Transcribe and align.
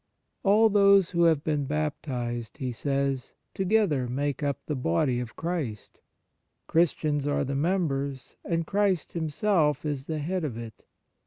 All 0.41 0.69
those 0.69 1.11
who 1.11 1.25
have 1.25 1.43
been 1.43 1.65
baptized, 1.65 2.57
he 2.57 2.71
says, 2.71 3.35
together 3.53 4.07
make 4.07 4.41
up 4.41 4.57
the 4.65 4.75
body 4.75 5.19
of 5.19 5.35
Christ. 5.35 5.99
Christians 6.65 7.27
are 7.27 7.43
the 7.43 7.53
mem 7.53 7.87
bers, 7.87 8.35
and 8.43 8.65
Christ 8.65 9.11
Himself 9.11 9.85
is 9.85 10.07
the 10.07 10.17
head 10.17 10.43
of 10.43 10.57
it. 10.57 10.85